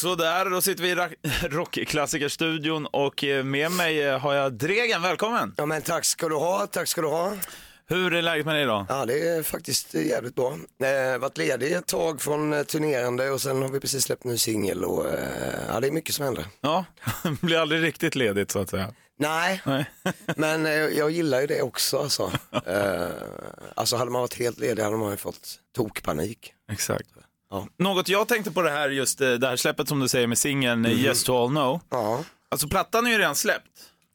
Sådär, 0.00 0.50
då 0.50 0.60
sitter 0.60 0.82
vi 0.82 0.90
i 0.90 0.94
rockklassikerstudion 1.48 2.86
och 2.86 3.24
eh, 3.24 3.44
med 3.44 3.72
mig 3.72 4.02
eh, 4.02 4.18
har 4.18 4.34
jag 4.34 4.52
Dregen, 4.52 5.02
välkommen! 5.02 5.54
Ja 5.56 5.66
men 5.66 5.82
tack 5.82 6.04
ska 6.04 6.28
du 6.28 6.34
ha, 6.34 6.66
tack 6.66 6.88
ska 6.88 7.00
du 7.00 7.06
ha. 7.06 7.32
Hur 7.86 8.14
är 8.14 8.22
läget 8.22 8.46
med 8.46 8.54
dig 8.54 8.62
idag? 8.62 8.86
Ja 8.88 9.06
det 9.06 9.28
är 9.28 9.42
faktiskt 9.42 9.94
eh, 9.94 10.06
jävligt 10.06 10.34
bra. 10.34 10.58
Eh, 10.82 11.18
varit 11.18 11.38
ledig 11.38 11.72
ett 11.72 11.86
tag 11.86 12.20
från 12.20 12.64
turnerande 12.64 13.30
och 13.30 13.40
sen 13.40 13.62
har 13.62 13.68
vi 13.68 13.80
precis 13.80 14.04
släppt 14.04 14.24
ny 14.24 14.38
singel 14.38 14.84
och 14.84 15.06
eh, 15.06 15.18
ja 15.68 15.80
det 15.80 15.86
är 15.86 15.92
mycket 15.92 16.14
som 16.14 16.24
händer. 16.24 16.44
Ja, 16.60 16.84
blir 17.40 17.58
aldrig 17.58 17.82
riktigt 17.82 18.14
ledigt 18.14 18.50
så 18.50 18.58
att 18.58 18.70
säga. 18.70 18.94
Nej, 19.18 19.62
Nej. 19.64 19.90
men 20.36 20.66
eh, 20.66 20.72
jag 20.72 21.10
gillar 21.10 21.40
ju 21.40 21.46
det 21.46 21.62
också 21.62 21.98
alltså. 21.98 22.32
Eh, 22.66 23.08
alltså 23.74 23.96
hade 23.96 24.10
man 24.10 24.20
varit 24.20 24.38
helt 24.38 24.58
ledig 24.58 24.82
hade 24.82 24.96
man 24.96 25.10
ju 25.10 25.16
fått 25.16 25.60
tokpanik. 25.76 26.52
Exakt. 26.72 27.08
Ja. 27.50 27.68
Något 27.78 28.08
jag 28.08 28.28
tänkte 28.28 28.50
på 28.50 28.62
det 28.62 28.70
här, 28.70 28.90
just 28.90 29.20
eh, 29.20 29.32
det 29.32 29.46
här 29.48 29.56
släppet 29.56 29.88
som 29.88 30.00
du 30.00 30.08
säger 30.08 30.26
med 30.26 30.38
singeln 30.38 30.84
eh, 30.86 30.92
Yes 30.92 31.24
to 31.24 31.42
all 31.42 31.48
know. 31.48 31.80
Ja, 31.90 32.24
Alltså 32.50 32.68
plattan 32.68 33.06
är 33.06 33.10
ju 33.10 33.18
redan 33.18 33.34
släppt. 33.34 33.70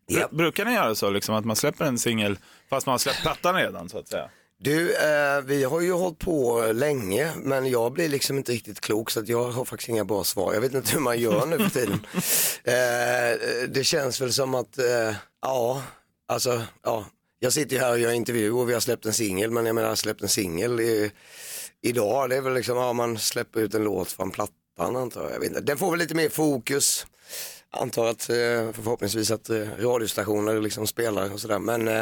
Ja. 0.08 0.28
Brukar 0.32 0.66
ni 0.66 0.74
göra 0.74 0.96
så 0.96 1.10
liksom 1.10 1.36
att 1.36 1.46
man 1.46 1.56
släpper 1.56 1.86
en 1.86 1.98
singel 2.00 2.38
fast 2.70 2.86
man 2.86 2.94
har 2.94 2.98
släppt 2.98 3.22
plattan 3.22 3.56
redan 3.56 3.90
så 3.90 3.98
att 4.00 4.08
säga? 4.08 4.30
Du, 4.60 4.96
eh, 4.96 5.42
vi 5.46 5.64
har 5.64 5.82
ju 5.82 5.92
hållit 5.94 6.20
på 6.20 6.72
länge 6.74 7.32
men 7.38 7.70
jag 7.70 7.92
blir 7.94 8.10
liksom 8.10 8.38
inte 8.38 8.52
riktigt 8.52 8.82
klok 8.82 9.12
så 9.12 9.20
att 9.20 9.28
jag 9.28 9.52
har 9.52 9.66
faktiskt 9.66 9.90
inga 9.90 10.06
bra 10.06 10.24
svar. 10.24 10.54
Jag 10.54 10.62
vet 10.62 10.74
inte 10.74 10.92
hur 10.92 11.00
man 11.00 11.20
gör 11.20 11.46
nu 11.46 11.58
för 11.58 11.70
tiden. 11.70 12.06
eh, 12.64 13.68
det 13.70 13.84
känns 13.84 14.22
väl 14.22 14.34
som 14.34 14.56
att, 14.56 14.78
eh, 14.78 15.16
ja, 15.42 15.82
alltså, 16.28 16.62
ja. 16.84 17.06
Jag 17.40 17.54
sitter 17.54 17.76
ju 17.76 17.82
här 17.82 17.92
och 17.92 18.00
gör 18.00 18.12
intervju 18.12 18.52
och 18.52 18.70
vi 18.70 18.74
har 18.74 18.80
släppt 18.80 19.06
en 19.06 19.14
singel 19.14 19.52
men 19.52 19.66
jag 19.66 19.76
menar 19.76 19.96
släppt 19.96 20.22
en 20.22 20.30
singel 20.30 20.80
idag. 21.84 22.30
Det 22.30 22.36
är 22.36 22.42
väl 22.42 22.54
liksom, 22.54 22.78
ja 22.78 22.94
man 22.94 23.18
släpper 23.18 23.60
ut 23.60 23.74
en 23.74 23.84
låt 23.84 24.12
från 24.12 24.32
plattan 24.32 24.96
antar 24.96 25.24
jag. 25.24 25.32
jag 25.32 25.40
vet 25.40 25.50
inte. 25.50 25.62
Den 25.62 25.78
får 25.78 25.92
väl 25.92 26.00
lite 26.00 26.16
mer 26.16 26.30
fokus. 26.30 27.06
Antar 27.76 28.06
att 28.06 28.30
eh, 28.30 28.36
förhoppningsvis 28.74 29.32
att 29.32 29.50
eh, 29.50 29.68
radiostationer 29.80 30.62
liksom 30.62 30.88
spelar 30.88 31.34
och 31.34 31.40
sådär. 31.40 31.60
Men 31.60 31.88
eh, 31.88 32.02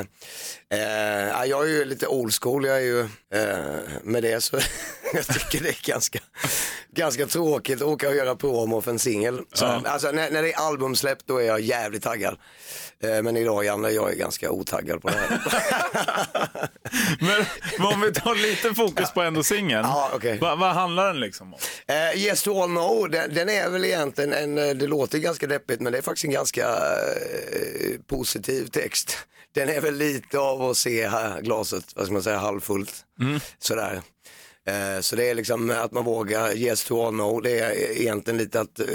eh, 0.70 1.46
jag 1.46 1.64
är 1.64 1.70
ju 1.70 1.86
lite 1.86 2.08
old 2.08 2.34
school. 2.42 2.66
Jag 2.66 2.78
är 2.78 2.82
ju 2.82 3.00
eh, 3.34 3.80
med 4.04 4.24
det 4.24 4.42
så 4.42 4.58
jag 5.18 5.28
tycker 5.28 5.64
det 5.64 5.70
är 5.70 5.88
ganska, 5.92 6.20
ganska 6.96 7.26
tråkigt 7.28 7.82
att 7.82 7.88
åka 7.88 8.10
och 8.10 8.16
göra 8.16 8.36
promo 8.36 8.82
för 8.82 8.92
en 8.92 9.00
singel. 9.00 9.40
Så, 9.54 9.66
Alltså 9.66 10.12
när, 10.12 10.32
när 10.32 10.42
det 10.44 10.54
är 10.54 10.58
albumsläpp 10.68 11.18
då 11.26 11.38
är 11.38 11.46
jag 11.46 11.62
jävligt 11.62 12.04
taggad. 12.04 12.38
Eh, 13.04 13.22
men 13.22 13.38
idag 13.38 13.66
Janne, 13.66 13.90
jag 13.90 14.12
är 14.12 14.16
ganska 14.16 14.52
otaggad 14.52 15.02
på 15.02 15.10
det 15.10 15.16
här. 15.18 15.40
Men, 17.20 17.46
men 17.78 17.88
om 17.88 18.02
vi 18.02 18.14
tar 18.14 18.36
lite 18.36 18.74
fokus 18.74 19.12
på 19.12 19.22
ändå 19.22 19.44
singeln. 19.44 19.82
Ja, 19.84 20.12
okej. 20.16 20.38
Va- 20.40 20.56
vad 20.56 20.70
handlar 20.74 21.08
den 21.08 21.20
liksom 21.20 21.54
om? 21.54 21.60
Eh, 21.88 22.18
yes 22.24 22.44
to 22.44 22.62
all 22.64 22.70
know, 22.70 23.10
den, 23.10 23.34
den 23.34 23.50
är 23.50 23.70
väl 23.70 23.86
egentligen 23.86 24.34
en, 24.34 24.58
eh, 24.58 24.76
det 24.76 24.88
låter 24.88 25.18
ganska 25.18 25.48
deppigt 25.48 25.82
men 25.82 25.92
det 25.92 25.98
är 25.98 26.02
faktiskt 26.02 26.26
en 26.26 26.32
ganska 26.32 26.68
eh, 26.68 28.00
positiv 28.08 28.66
text. 28.68 29.18
Den 29.56 29.70
är 29.70 29.82
väl 29.82 29.96
lite 29.96 30.40
av 30.40 30.62
att 30.62 30.78
se 30.78 31.08
här, 31.08 31.42
glaset, 31.42 31.84
vad 31.96 32.06
ska 32.06 32.14
man 32.14 32.24
säga, 32.24 32.38
halvfullt. 32.38 32.94
Sådär. 33.60 34.02
Eh, 34.68 35.02
så 35.02 35.16
det 35.16 35.30
är 35.30 35.36
liksom 35.36 35.70
att 35.70 35.92
man 35.92 36.06
vågar 36.06 36.56
yes 36.56 36.86
to 36.86 37.06
all 37.08 37.14
no, 37.14 37.40
det 37.40 37.60
är 37.60 38.02
egentligen 38.02 38.38
lite 38.38 38.62
att 38.62 38.80
eh, 38.80 38.86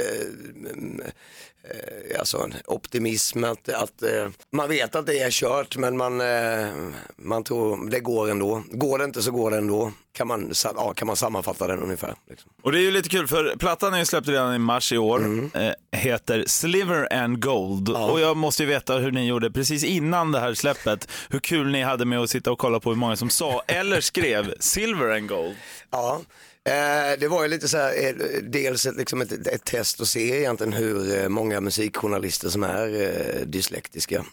eh, 1.70 2.18
alltså 2.18 2.38
en 2.38 2.54
optimism, 2.66 3.44
att, 3.44 3.68
att 3.68 4.02
eh, 4.02 4.28
man 4.52 4.68
vet 4.68 4.94
att 4.94 5.06
det 5.06 5.18
är 5.18 5.30
kört 5.30 5.76
men 5.76 5.96
man, 5.96 6.20
eh, 6.20 6.68
man 7.16 7.44
tror 7.44 7.90
det 7.90 8.00
går 8.00 8.30
ändå. 8.30 8.62
Går 8.70 8.98
det 8.98 9.04
inte 9.04 9.22
så 9.22 9.30
går 9.30 9.50
det 9.50 9.56
ändå. 9.56 9.92
Kan 10.12 10.28
man, 10.28 10.52
ja, 10.64 10.92
kan 10.94 11.06
man 11.06 11.16
sammanfatta 11.16 11.66
den 11.66 11.82
ungefär. 11.82 12.14
Liksom. 12.30 12.50
Och 12.62 12.72
det 12.72 12.78
är 12.78 12.82
ju 12.82 12.90
lite 12.90 13.08
kul 13.08 13.26
för 13.26 13.56
plattan 13.58 13.94
är 13.94 14.04
släppt 14.04 14.28
redan 14.28 14.54
i 14.54 14.58
mars 14.58 14.92
i 14.92 14.98
år. 14.98 15.18
Mm. 15.18 15.50
Eh, 15.54 15.72
heter 15.92 16.44
Sliver 16.46 17.12
and 17.12 17.42
Gold. 17.42 17.88
Och 17.88 18.20
jag 18.20 18.36
måste 18.36 18.62
ju 18.62 18.68
veta 18.68 18.98
hur 18.98 19.12
ni 19.12 19.26
gjorde 19.26 19.50
precis 19.50 19.84
innan 19.84 20.32
det 20.32 20.40
här 20.40 20.54
släppet. 20.54 21.10
Hur 21.28 21.38
kul 21.38 21.72
ni 21.72 21.82
hade 21.82 22.04
med 22.04 22.18
att 22.18 22.30
sitta 22.30 22.52
och 22.52 22.58
kolla 22.58 22.80
på 22.80 22.90
hur 22.90 22.96
många 22.96 23.16
som 23.16 23.30
sa 23.30 23.62
eller 23.66 24.00
skrev 24.00 24.54
Silver 24.60 25.16
and 25.16 25.28
Gold. 25.28 25.56
Ja, 25.90 26.20
eh, 26.66 27.18
det 27.18 27.28
var 27.28 27.42
ju 27.42 27.48
lite 27.48 27.68
så 27.68 27.76
här, 27.76 28.04
eh, 28.04 28.42
dels 28.42 28.86
ett, 28.86 28.96
liksom 28.96 29.20
ett, 29.20 29.46
ett 29.46 29.64
test 29.64 30.00
att 30.00 30.08
se 30.08 30.38
egentligen 30.38 30.72
hur 30.72 31.22
eh, 31.22 31.28
många 31.28 31.60
musikjournalister 31.60 32.48
som 32.48 32.62
är 32.62 33.44
dyslektiska. 33.44 34.20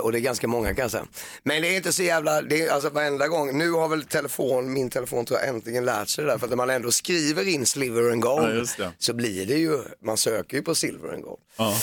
och 0.00 0.12
det 0.12 0.18
är 0.18 0.20
ganska 0.20 0.48
många 0.48 0.74
kan 0.74 0.82
jag 0.82 0.90
säga. 0.90 1.06
Men 1.42 1.62
det 1.62 1.68
är 1.68 1.76
inte 1.76 1.92
så 1.92 2.02
jävla, 2.02 2.42
det 2.42 2.62
är, 2.62 2.70
alltså 2.70 2.90
varenda 2.90 3.28
gång, 3.28 3.58
nu 3.58 3.70
har 3.70 3.88
väl 3.88 4.04
telefon, 4.04 4.72
min 4.72 4.90
telefon 4.90 5.24
tror 5.24 5.40
jag 5.40 5.48
äntligen 5.48 5.84
lärt 5.84 6.08
sig 6.08 6.24
det 6.24 6.30
där, 6.30 6.38
för 6.38 6.46
att 6.46 6.50
när 6.50 6.56
man 6.56 6.70
ändå 6.70 6.92
skriver 6.92 7.48
in 7.48 7.66
Sliver 7.66 8.10
and 8.10 8.22
Gold 8.22 8.68
Ja, 8.78 8.92
så 8.98 9.12
blir 9.12 9.46
det 9.46 9.58
ju, 9.58 9.78
man 10.04 10.16
söker 10.16 10.56
ju 10.56 10.62
på 10.62 10.74
Silver 10.74 11.14
and 11.14 11.22
Gold. 11.22 11.40
Ja. 11.56 11.74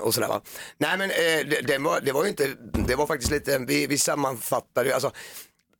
Och 0.00 0.14
sådär 0.14 0.28
va. 0.28 0.40
Nej 0.78 0.98
men 0.98 1.08
det, 1.08 1.60
det, 1.66 1.78
var, 1.78 2.00
det 2.00 2.12
var 2.12 2.22
ju 2.22 2.28
inte, 2.28 2.46
det 2.86 2.94
var 2.94 3.06
faktiskt 3.06 3.32
lite, 3.32 3.58
vi, 3.58 3.86
vi 3.86 3.98
sammanfattade 3.98 4.88
ju, 4.88 4.94
alltså 4.94 5.12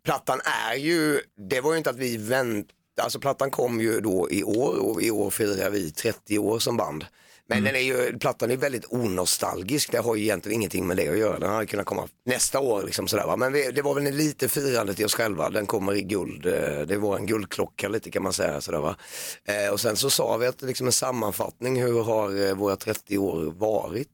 plattan 0.04 0.40
är 0.70 0.74
ju, 0.74 1.20
det 1.48 1.60
var 1.60 1.72
ju 1.72 1.78
inte 1.78 1.90
att 1.90 1.96
vi 1.96 2.16
väntade, 2.16 2.72
alltså 3.02 3.20
plattan 3.20 3.50
kom 3.50 3.80
ju 3.80 4.00
då 4.00 4.30
i 4.30 4.44
år 4.44 4.78
och 4.78 5.02
i 5.02 5.10
år 5.10 5.30
firar 5.30 5.70
vi 5.70 5.90
30 5.90 6.38
år 6.38 6.58
som 6.58 6.76
band. 6.76 7.04
Men 7.46 7.64
den 7.64 7.76
är 7.76 7.80
ju, 7.80 8.18
plattan 8.18 8.50
är 8.50 8.56
väldigt 8.56 8.84
onostalgisk, 8.92 9.92
det 9.92 9.98
har 9.98 10.16
ju 10.16 10.22
egentligen 10.22 10.60
ingenting 10.60 10.86
med 10.86 10.96
det 10.96 11.08
att 11.08 11.18
göra. 11.18 11.38
Den 11.38 11.50
hade 11.50 11.66
kunnat 11.66 11.86
komma 11.86 12.08
nästa 12.26 12.60
år 12.60 12.82
liksom 12.82 13.08
sådär 13.08 13.26
va. 13.26 13.36
Men 13.36 13.52
vi, 13.52 13.70
det 13.70 13.82
var 13.82 13.94
väl 13.94 14.14
lite 14.14 14.48
firande 14.48 14.94
till 14.94 15.04
oss 15.04 15.14
själva, 15.14 15.50
den 15.50 15.66
kommer 15.66 15.94
i 15.94 16.02
guld, 16.02 16.46
eh, 16.46 16.80
det 16.86 16.96
var 16.96 17.16
en 17.16 17.26
guldklocka 17.26 17.88
lite 17.88 18.10
kan 18.10 18.22
man 18.22 18.32
säga 18.32 18.60
sådär 18.60 18.78
va. 18.78 18.96
Eh, 19.44 19.72
och 19.72 19.80
sen 19.80 19.96
så 19.96 20.10
sa 20.10 20.36
vi 20.36 20.46
att 20.46 20.62
liksom 20.62 20.86
en 20.86 20.92
sammanfattning, 20.92 21.82
hur 21.82 22.02
har 22.02 22.46
eh, 22.46 22.54
våra 22.54 22.76
30 22.76 23.18
år 23.18 23.52
varit? 23.58 24.08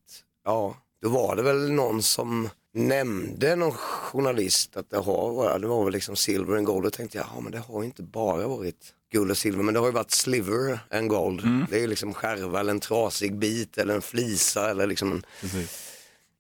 Ja, 0.44 0.77
då 1.03 1.09
var 1.09 1.37
det 1.37 1.43
väl 1.43 1.72
någon 1.72 2.03
som 2.03 2.48
nämnde 2.78 3.56
någon 3.56 3.72
journalist 3.72 4.77
att 4.77 4.91
det 4.91 4.97
har 4.99 5.33
varit, 5.33 5.62
det 5.62 5.69
var 5.69 5.84
väl 5.84 5.93
liksom 5.93 6.16
silver 6.16 6.56
and 6.56 6.66
gold. 6.66 6.84
Då 6.84 6.91
tänkte 6.91 7.19
jag, 7.19 7.27
ja 7.37 7.41
men 7.41 7.53
det 7.53 7.59
har 7.59 7.81
ju 7.83 7.87
inte 7.87 8.03
bara 8.03 8.49
varit 8.49 8.94
guld 9.12 9.31
och 9.31 9.37
silver, 9.37 9.62
men 9.62 9.75
det 9.75 9.81
har 9.81 9.87
ju 9.87 9.93
varit 9.93 10.11
sliver 10.11 10.78
and 10.91 11.09
gold. 11.09 11.66
Det 11.71 11.77
är 11.77 11.81
ju 11.81 11.87
liksom 11.87 12.15
skärva 12.15 12.61
eller 12.61 12.71
en 12.71 12.81
trasig 12.81 13.39
bit 13.39 13.78
eller 13.78 13.94
en 13.94 14.03
flisa 14.03 14.71
eller 14.71 14.87
liksom 14.87 15.12
en 15.12 15.22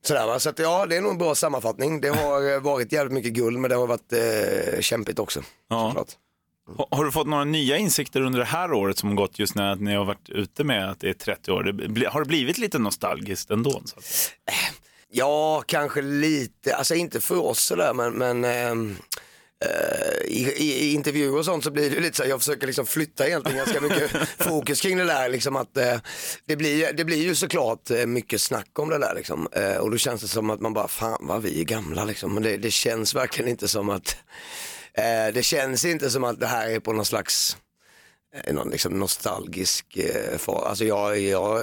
Sådär 0.04 0.26
va, 0.26 0.38
så 0.38 0.48
att 0.48 0.58
ja 0.58 0.86
det 0.86 0.96
är 0.96 1.00
nog 1.00 1.12
en 1.12 1.18
bra 1.18 1.34
sammanfattning. 1.34 2.00
Det 2.00 2.08
har 2.08 2.52
eh, 2.54 2.60
varit 2.60 2.92
jävligt 2.92 3.14
mycket 3.14 3.32
guld 3.32 3.58
men 3.58 3.70
det 3.70 3.76
har 3.76 3.86
varit 3.86 4.12
eh, 4.12 4.80
kämpigt 4.80 5.18
också. 5.18 5.42
Ja. 5.68 5.88
såklart. 5.88 6.08
Ha- 6.76 6.88
Har 6.90 7.04
du 7.04 7.12
fått 7.12 7.26
några 7.26 7.44
nya 7.44 7.76
insikter 7.76 8.20
under 8.20 8.38
det 8.38 8.44
här 8.44 8.72
året 8.72 8.98
som 8.98 9.14
gått 9.16 9.38
just 9.38 9.54
när 9.54 9.76
ni 9.76 9.94
har 9.94 10.04
varit 10.04 10.28
ute 10.28 10.64
med 10.64 10.90
att 10.90 11.00
det 11.00 11.08
är 11.08 11.12
30 11.14 11.52
år? 11.52 11.62
Det 11.88 12.06
Har 12.08 12.20
det 12.20 12.26
blivit 12.26 12.58
lite 12.58 12.78
nostalgiskt 12.78 13.50
ändå? 13.50 13.82
Så 13.84 13.98
att... 13.98 14.32
Ja, 15.10 15.62
kanske 15.66 16.02
lite, 16.02 16.76
alltså 16.76 16.94
inte 16.94 17.20
för 17.20 17.38
oss 17.38 17.62
sådär 17.62 17.94
men, 17.94 18.12
men 18.12 18.44
ehm, 18.44 18.96
eh, 19.64 20.26
i, 20.26 20.54
i, 20.56 20.94
intervjuer 20.94 21.38
och 21.38 21.44
sånt 21.44 21.64
så 21.64 21.70
blir 21.70 21.90
det 21.90 22.00
lite 22.00 22.16
så 22.16 22.22
här, 22.22 22.30
jag 22.30 22.40
försöker 22.40 22.66
liksom 22.66 22.86
flytta 22.86 23.26
egentligen 23.26 23.58
ganska 23.58 23.80
mycket 23.80 24.10
fokus 24.38 24.80
kring 24.80 24.96
det 24.96 25.04
där 25.04 25.28
liksom 25.28 25.56
att 25.56 25.76
eh, 25.76 26.00
det, 26.46 26.56
blir, 26.56 26.92
det 26.92 27.04
blir 27.04 27.22
ju 27.22 27.34
såklart 27.34 27.90
eh, 27.90 28.06
mycket 28.06 28.40
snack 28.40 28.78
om 28.78 28.88
det 28.88 28.98
där 28.98 29.14
liksom 29.14 29.48
eh, 29.52 29.76
och 29.76 29.90
då 29.90 29.96
känns 29.96 30.20
det 30.20 30.28
som 30.28 30.50
att 30.50 30.60
man 30.60 30.72
bara 30.72 30.88
fan 30.88 31.18
vad 31.20 31.42
vi 31.42 31.60
är 31.60 31.64
gamla 31.64 32.04
liksom 32.04 32.34
men 32.34 32.42
det, 32.42 32.56
det 32.56 32.70
känns 32.70 33.14
verkligen 33.14 33.50
inte 33.50 33.68
som 33.68 33.90
att 33.90 34.16
det 35.34 35.44
känns 35.44 35.84
inte 35.84 36.10
som 36.10 36.24
att 36.24 36.40
det 36.40 36.46
här 36.46 36.70
är 36.70 36.80
på 36.80 36.92
någon 36.92 37.04
slags 37.04 37.56
någon 38.52 38.70
liksom 38.70 38.98
nostalgisk 38.98 39.96
eh, 39.96 40.38
fas. 40.38 40.62
Alltså 40.62 40.84
jag, 40.84 41.18
jag, 41.20 41.62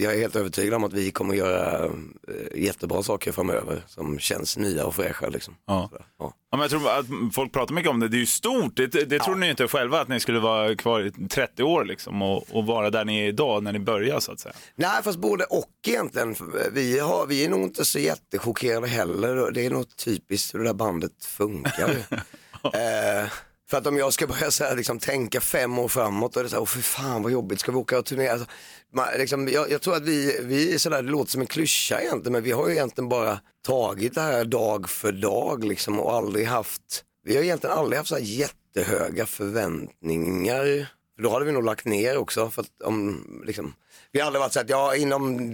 jag 0.00 0.14
är 0.14 0.18
helt 0.18 0.36
övertygad 0.36 0.74
om 0.74 0.84
att 0.84 0.92
vi 0.92 1.10
kommer 1.10 1.34
göra 1.34 1.84
eh, 1.84 2.62
jättebra 2.62 3.02
saker 3.02 3.32
framöver 3.32 3.82
som 3.86 4.18
känns 4.18 4.56
nya 4.56 4.86
och 4.86 4.94
fräscha. 4.94 5.28
Liksom. 5.28 5.56
Ja. 5.66 5.90
Ja. 6.18 6.34
Ja, 6.50 6.56
men 6.56 6.60
jag 6.60 6.70
tror 6.70 6.90
att 6.90 7.34
folk 7.34 7.52
pratar 7.52 7.74
mycket 7.74 7.90
om 7.90 8.00
det. 8.00 8.08
Det 8.08 8.16
är 8.16 8.18
ju 8.18 8.26
stort. 8.26 8.76
Det, 8.76 8.86
det, 8.86 9.04
det 9.04 9.18
trodde 9.18 9.40
ni 9.40 9.50
inte 9.50 9.68
själva 9.68 10.00
att 10.00 10.08
ni 10.08 10.20
skulle 10.20 10.38
vara 10.38 10.76
kvar 10.76 11.00
i 11.00 11.28
30 11.28 11.62
år 11.62 11.84
liksom, 11.84 12.22
och, 12.22 12.44
och 12.50 12.66
vara 12.66 12.90
där 12.90 13.04
ni 13.04 13.20
är 13.20 13.28
idag 13.28 13.62
när 13.62 13.72
ni 13.72 13.78
börjar 13.78 14.20
så 14.20 14.32
att 14.32 14.40
säga. 14.40 14.54
Nej 14.74 15.02
fast 15.02 15.18
både 15.18 15.44
och 15.44 15.70
egentligen. 15.86 16.36
Vi, 16.72 16.98
har, 16.98 17.26
vi 17.26 17.44
är 17.44 17.48
nog 17.48 17.62
inte 17.62 17.84
så 17.84 17.98
jättechockerade 17.98 18.86
heller. 18.86 19.50
Det 19.50 19.66
är 19.66 19.70
nog 19.70 19.96
typiskt 19.96 20.54
hur 20.54 20.58
det 20.58 20.64
där 20.64 20.74
bandet 20.74 21.24
funkar. 21.24 21.90
eh, 22.62 23.28
för 23.74 23.78
att 23.78 23.86
om 23.86 23.96
jag 23.96 24.12
ska 24.12 24.26
börja 24.26 24.50
så 24.50 24.64
här, 24.64 24.76
liksom, 24.76 24.98
tänka 24.98 25.40
fem 25.40 25.78
år 25.78 25.88
framåt, 25.88 26.32
då 26.32 26.40
är 26.40 26.44
det 26.44 26.50
så 26.50 26.56
här, 26.56 26.62
åh 26.62 26.66
för 26.66 26.80
fan 26.80 27.22
vad 27.22 27.32
jobbigt, 27.32 27.60
ska 27.60 27.72
vi 27.72 27.78
åka 27.78 27.98
och 27.98 28.04
turnera? 28.04 28.32
Alltså, 28.32 28.46
man, 28.92 29.06
liksom, 29.18 29.48
jag, 29.48 29.70
jag 29.70 29.82
tror 29.82 29.96
att 29.96 30.02
vi, 30.02 30.40
vi 30.42 30.74
är 30.74 30.78
sådär, 30.78 31.02
det 31.02 31.10
låter 31.10 31.30
som 31.30 31.40
en 31.40 31.46
klyscha 31.46 32.00
egentligen, 32.00 32.32
men 32.32 32.42
vi 32.42 32.52
har 32.52 32.68
ju 32.68 32.74
egentligen 32.74 33.08
bara 33.08 33.40
tagit 33.66 34.14
det 34.14 34.20
här 34.20 34.44
dag 34.44 34.90
för 34.90 35.12
dag 35.12 35.64
liksom, 35.64 36.00
och 36.00 36.14
aldrig 36.14 36.46
haft, 36.46 37.04
vi 37.24 37.36
har 37.36 37.42
egentligen 37.42 37.76
aldrig 37.78 37.98
haft 37.98 38.08
så 38.08 38.14
här 38.14 38.22
jättehöga 38.22 39.26
förväntningar. 39.26 40.88
För 41.16 41.22
då 41.22 41.30
hade 41.30 41.44
vi 41.44 41.52
nog 41.52 41.64
lagt 41.64 41.84
ner 41.84 42.16
också. 42.16 42.50
För 42.50 42.62
att 42.62 42.82
om, 42.84 43.42
liksom, 43.46 43.74
vi 44.12 44.20
har 44.20 44.26
aldrig 44.26 44.40
varit 44.40 44.52
så 44.52 44.60
att 44.60 44.70
ja, 44.70 44.96
inom 44.96 45.50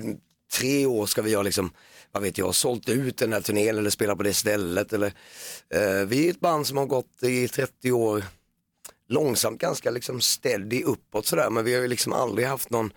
tre 0.59 0.87
år 0.87 1.07
ska 1.07 1.23
vi 1.23 1.35
ha 1.35 1.43
liksom, 1.43 1.71
vad 2.13 2.23
vet 2.23 2.39
jag, 2.39 2.55
sålt 2.55 2.89
ut 2.89 3.17
den 3.19 3.33
här 3.33 3.41
turnén 3.41 3.79
eller 3.79 3.91
spela 3.91 4.17
på 4.17 4.23
det 4.23 4.35
stället. 4.35 4.93
Eller, 4.93 5.13
eh, 5.75 6.07
vi 6.07 6.27
är 6.27 6.31
ett 6.31 6.41
band 6.41 6.67
som 6.67 6.77
har 6.77 6.87
gått 6.87 7.23
i 7.23 7.49
30 7.49 7.93
år 7.93 8.25
långsamt 9.09 9.61
ganska 9.61 9.91
liksom 9.91 10.21
steady 10.21 10.83
uppåt 10.83 11.27
sådär 11.27 11.51
men 11.51 11.65
vi 11.65 11.75
har 11.75 11.83
ju 11.83 11.89
liksom 11.89 12.13
aldrig 12.13 12.47
haft 12.47 12.71
någon 12.71 12.93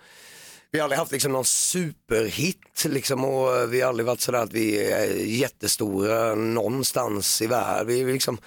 vi 0.70 0.78
har 0.78 0.84
aldrig 0.84 0.98
haft 0.98 1.12
liksom 1.12 1.32
någon 1.32 1.44
superhit 1.44 2.84
liksom 2.84 3.24
och 3.24 3.74
vi 3.74 3.80
har 3.80 3.88
aldrig 3.88 4.06
varit 4.06 4.20
sådär 4.20 4.38
att 4.38 4.52
vi 4.52 4.92
är 4.92 5.06
jättestora 5.16 6.34
någonstans 6.34 7.42
i 7.42 7.46
världen. 7.46 7.86
Vi, 7.86 8.12
liksom, 8.12 8.38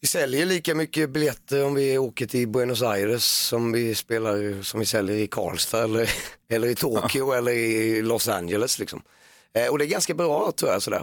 vi 0.00 0.08
säljer 0.08 0.46
lika 0.46 0.74
mycket 0.74 1.10
biljetter 1.10 1.64
om 1.64 1.74
vi 1.74 1.98
åker 1.98 2.26
till 2.26 2.48
Buenos 2.48 2.82
Aires 2.82 3.24
som 3.24 3.72
vi 3.72 3.94
spelar, 3.94 4.62
som 4.62 4.80
vi 4.80 4.86
säljer 4.86 5.16
i 5.16 5.26
Karlstad 5.26 5.84
eller, 5.84 6.10
eller 6.48 6.68
i 6.68 6.74
Tokyo 6.74 7.32
eller 7.32 7.52
i 7.52 8.02
Los 8.02 8.28
Angeles 8.28 8.78
liksom. 8.78 9.02
Eh, 9.54 9.70
och 9.70 9.78
det 9.78 9.84
är 9.84 9.86
ganska 9.86 10.14
bra 10.14 10.52
tror 10.56 10.72
jag 10.72 10.82
sådär. 10.82 11.02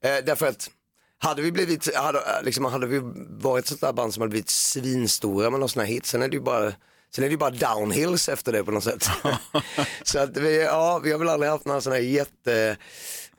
Eh, 0.00 0.16
därför 0.26 0.46
att 0.46 0.70
hade 1.18 1.42
vi 1.42 1.52
blivit, 1.52 1.96
hade, 1.96 2.42
liksom, 2.42 2.64
hade 2.64 2.86
vi 2.86 3.00
varit 3.28 3.64
ett 3.64 3.68
sånt 3.68 3.80
där 3.80 3.92
band 3.92 4.14
som 4.14 4.20
hade 4.20 4.30
blivit 4.30 4.50
svinstora 4.50 5.50
med 5.50 5.60
någon 5.60 5.68
sån 5.68 5.80
här 5.80 5.88
hit, 5.88 6.06
sen 6.06 6.22
är 6.22 6.28
det 6.28 6.36
ju 6.36 6.42
bara 6.42 6.72
Sen 7.14 7.24
är 7.24 7.28
det 7.28 7.32
ju 7.32 7.38
bara 7.38 7.50
downhills 7.50 8.28
efter 8.28 8.52
det 8.52 8.64
på 8.64 8.70
något 8.70 8.84
sätt. 8.84 9.08
så 10.02 10.18
att 10.18 10.36
vi, 10.36 10.62
ja, 10.62 11.00
vi 11.04 11.12
har 11.12 11.18
väl 11.18 11.28
aldrig 11.28 11.50
haft 11.50 11.64
några 11.64 11.80
sådana 11.80 12.00
här 12.00 12.06
jätte, 12.06 12.76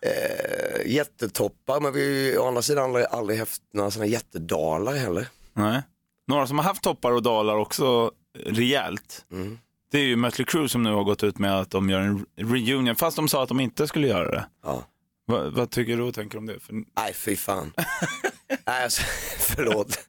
eh, 0.02 0.92
jättetoppar 0.92 1.80
men 1.80 1.94
vi 1.94 2.36
har 2.36 2.44
å 2.44 2.48
andra 2.48 2.62
sidan 2.62 2.84
aldrig, 2.84 3.06
aldrig 3.06 3.40
haft 3.40 3.62
några 3.74 3.92
sådana 3.92 4.06
jättedalar 4.06 4.94
heller. 4.94 5.28
Nej. 5.54 5.82
Några 6.28 6.48
som 6.48 6.58
har 6.58 6.66
haft 6.66 6.84
toppar 6.84 7.12
och 7.12 7.24
dalar 7.24 7.56
också 7.56 8.12
rejält. 8.46 9.26
Mm. 9.32 9.60
Det 9.92 9.98
är 9.98 10.04
ju 10.04 10.16
Mötley 10.16 10.46
Crüe 10.46 10.68
som 10.68 10.84
nu 10.84 10.92
har 10.92 11.04
gått 11.04 11.24
ut 11.24 11.40
med 11.40 11.60
att 11.60 11.72
de 11.72 11.90
gör 11.90 12.00
en 12.00 12.26
reunion, 12.36 12.96
fast 12.96 13.16
de 13.16 13.28
sa 13.28 13.44
att 13.44 13.50
de 13.50 13.60
inte 13.60 13.88
skulle 13.88 14.08
göra 14.08 14.32
det. 14.32 14.46
Ja. 14.64 14.86
Va, 15.28 15.50
vad 15.50 15.70
tycker 15.70 15.98
du 15.98 16.04
och 16.04 16.14
tänker 16.14 16.38
om 16.38 16.46
det? 16.46 16.60
För... 16.60 16.74
Nej 16.74 17.14
fy 17.14 17.36
fan. 17.36 17.74
Nej, 18.66 18.84
alltså, 18.84 19.02
förlåt. 19.40 20.00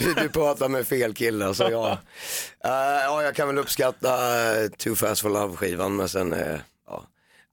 Du, 0.00 0.14
du 0.14 0.28
pratar 0.28 0.68
med 0.68 0.86
fel 0.86 1.14
kille. 1.14 1.46
Alltså, 1.46 1.70
jag, 1.70 1.92
uh, 1.92 1.98
ja, 2.62 3.22
jag 3.22 3.34
kan 3.34 3.48
väl 3.48 3.58
uppskatta 3.58 4.08
uh, 4.62 4.68
Too 4.68 4.94
Fast 4.94 5.22
For 5.22 5.30
Love 5.30 5.56
skivan 5.56 5.96
men 5.96 6.08
sen, 6.08 6.32
uh, 6.32 6.58
ja. 6.86 7.06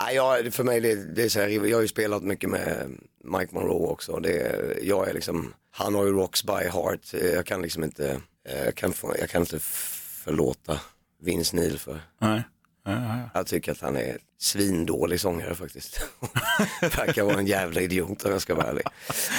Nej, 0.04 0.16
jag, 0.16 0.54
för 0.54 0.64
mig 0.64 0.80
det, 0.82 1.16
det 1.16 1.24
är 1.24 1.30
så 1.30 1.40
här, 1.40 1.48
jag 1.48 1.78
har 1.78 1.82
ju 1.82 1.88
spelat 1.88 2.24
mycket 2.24 2.50
med 2.50 2.98
Mike 3.24 3.56
Monroe 3.56 3.88
också. 3.88 4.20
Det, 4.20 4.62
jag 4.82 5.10
är 5.10 5.14
liksom, 5.14 5.54
han 5.72 5.96
har 5.96 6.06
ju 6.06 6.12
rocks 6.12 6.44
by 6.44 6.70
heart. 6.74 7.14
Jag 7.34 7.46
kan 7.46 7.62
liksom 7.62 7.84
inte, 7.84 8.22
jag 8.66 8.76
kan, 8.76 8.94
jag 9.20 9.30
kan 9.30 9.42
inte 9.42 9.60
förlåta 9.60 10.80
Vince 11.22 11.56
Neil 11.56 11.80
för 11.80 12.02
Nej. 12.20 12.44
Ja, 12.86 12.92
ja. 12.92 13.30
jag 13.34 13.48
tycker 13.48 13.72
att 13.72 13.82
han 13.82 13.96
är 13.96 14.18
svindålig 14.40 15.20
sångare 15.20 15.56
faktiskt. 15.56 16.10
Verkar 16.82 17.24
vara 17.24 17.38
en 17.38 17.48
jävla 17.48 17.82
idiot 17.82 18.24
om 18.24 18.32
jag 18.32 18.42
ska 18.42 18.56
vara 18.56 18.68
ärlig. 18.68 18.84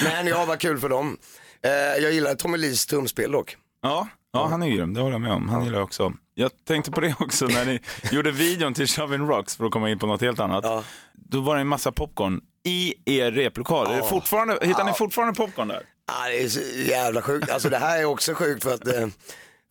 Men 0.03 0.27
ja, 0.27 0.45
vad 0.45 0.59
kul 0.59 0.79
för 0.79 0.89
dem. 0.89 1.17
Eh, 1.61 1.71
jag 1.71 2.11
gillar 2.11 2.35
Tommy 2.35 2.57
Lees 2.57 2.85
trumspel 2.85 3.31
dock. 3.31 3.57
Ja, 3.81 4.07
ja, 4.33 4.47
han 4.47 4.63
är 4.63 4.69
grym, 4.69 4.93
det 4.93 5.01
håller 5.01 5.13
jag 5.13 5.21
med 5.21 5.31
om. 5.31 5.49
Han 5.49 5.63
gillar 5.63 5.77
jag 5.77 5.85
också. 5.85 6.13
Jag 6.33 6.51
tänkte 6.67 6.91
på 6.91 7.01
det 7.01 7.15
också 7.19 7.45
när 7.45 7.65
ni 7.65 7.79
gjorde 8.11 8.31
videon 8.31 8.73
till 8.73 8.87
Shovin 8.87 9.27
Rocks 9.27 9.55
för 9.55 9.65
att 9.65 9.71
komma 9.71 9.89
in 9.89 9.99
på 9.99 10.07
något 10.07 10.21
helt 10.21 10.39
annat. 10.39 10.63
Ja. 10.63 10.83
Då 11.13 11.41
var 11.41 11.55
det 11.55 11.61
en 11.61 11.67
massa 11.67 11.91
popcorn 11.91 12.41
i 12.63 12.93
er 13.05 13.31
replokal. 13.31 13.87
Är 13.91 13.97
det 13.97 14.03
fortfarande, 14.03 14.59
hittar 14.61 14.83
ni 14.83 14.93
fortfarande 14.93 15.33
popcorn 15.33 15.67
där? 15.67 15.81
Ah, 16.05 16.27
det 16.27 16.43
är 16.43 16.49
så 16.49 16.61
jävla 16.89 17.21
sjukt. 17.21 17.49
Alltså 17.49 17.69
det 17.69 17.77
här 17.77 17.99
är 17.99 18.05
också 18.05 18.33
sjukt 18.33 18.63
för 18.63 18.73
att 18.73 18.87
eh, 18.87 19.07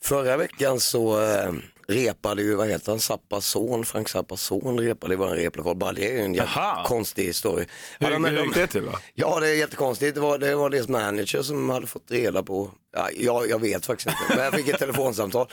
förra 0.02 0.37
veckan 0.37 0.81
så 0.81 1.22
eh, 1.22 1.52
repade 1.88 2.43
ju, 2.43 2.55
vad 2.55 2.69
heter 2.69 2.93
han, 2.93 3.00
Zappas 3.00 3.46
son, 3.46 3.85
Frank 3.85 4.08
Zappas 4.08 4.43
son 4.43 4.81
repade 4.81 5.14
i 5.14 5.17
vår 5.17 5.29
replokal. 5.29 5.76
Bara 5.76 5.93
det 5.93 6.06
är 6.08 6.12
ju 6.12 6.20
en 6.20 6.35
jävla 6.35 6.85
konstig 6.87 7.35
story. 7.35 7.64
Hur, 7.99 8.11
Ja, 8.11 8.19
men 8.19 8.37
hur 8.37 8.44
gick 8.44 8.55
det 8.55 8.67
till 8.67 8.85
då? 8.85 8.99
Ja 9.14 9.40
det 9.40 9.49
är 9.49 9.55
jättekonstigt. 9.55 10.14
Det 10.14 10.20
var, 10.20 10.38
det 10.38 10.55
var 10.55 10.70
deras 10.70 10.88
manager 10.88 11.43
som 11.43 11.70
hade 11.70 11.87
fått 11.87 12.11
reda 12.11 12.43
på, 12.43 12.70
ja, 12.96 13.08
jag, 13.17 13.49
jag 13.50 13.61
vet 13.61 13.87
faktiskt 13.87 14.06
inte, 14.08 14.37
men 14.37 14.44
jag 14.44 14.55
fick 14.55 14.69
ett 14.69 14.79
telefonsamtal. 14.79 15.49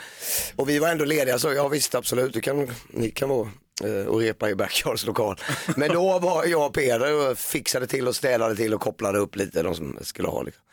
Och 0.55 0.69
vi 0.69 0.79
var 0.79 0.89
ändå 0.89 1.05
lediga 1.05 1.39
så 1.39 1.53
jag 1.53 1.69
visste 1.69 1.97
absolut, 1.97 2.33
du 2.33 2.41
kan, 2.41 2.71
ni 2.87 3.11
kan 3.11 3.29
vara 3.29 3.49
eh, 3.83 4.05
och 4.05 4.19
repa 4.19 4.49
i 4.49 4.55
Backyards 4.55 5.05
lokal. 5.05 5.35
Men 5.75 5.91
då 5.91 6.19
var 6.19 6.45
jag 6.45 6.65
och 6.65 6.73
Peder 6.73 7.31
och 7.31 7.37
fixade 7.37 7.87
till 7.87 8.07
och 8.07 8.15
städade 8.15 8.55
till 8.55 8.73
och 8.73 8.81
kopplade 8.81 9.19
upp 9.19 9.35
lite 9.35 9.63
de 9.63 9.75
som 9.75 9.97
skulle 10.01 10.27
ha. 10.27 10.41
Liksom. 10.41 10.63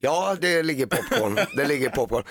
Ja 0.00 0.36
det 0.40 0.62
ligger 0.62 0.86
popcorn, 0.86 1.38
det 1.56 1.64
ligger 1.64 1.88
popcorn. 1.88 2.24